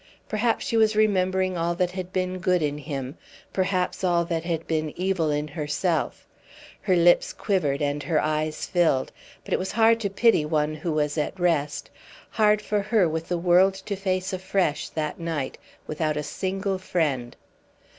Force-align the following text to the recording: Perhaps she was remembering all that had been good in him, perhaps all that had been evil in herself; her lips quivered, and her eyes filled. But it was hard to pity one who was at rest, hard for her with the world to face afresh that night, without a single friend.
Perhaps 0.27 0.65
she 0.65 0.77
was 0.77 0.95
remembering 0.95 1.55
all 1.55 1.75
that 1.75 1.91
had 1.91 2.11
been 2.11 2.39
good 2.39 2.63
in 2.63 2.79
him, 2.79 3.15
perhaps 3.53 4.03
all 4.03 4.25
that 4.25 4.43
had 4.45 4.65
been 4.65 4.91
evil 4.99 5.29
in 5.29 5.47
herself; 5.49 6.27
her 6.81 6.95
lips 6.95 7.31
quivered, 7.33 7.83
and 7.83 8.01
her 8.01 8.19
eyes 8.19 8.65
filled. 8.65 9.11
But 9.45 9.53
it 9.53 9.59
was 9.59 9.73
hard 9.73 9.99
to 9.99 10.09
pity 10.09 10.43
one 10.43 10.73
who 10.73 10.91
was 10.91 11.19
at 11.19 11.39
rest, 11.39 11.91
hard 12.31 12.63
for 12.63 12.81
her 12.81 13.07
with 13.07 13.27
the 13.29 13.37
world 13.37 13.75
to 13.75 13.95
face 13.95 14.33
afresh 14.33 14.89
that 14.89 15.19
night, 15.19 15.59
without 15.85 16.17
a 16.17 16.23
single 16.23 16.79
friend. 16.79 17.35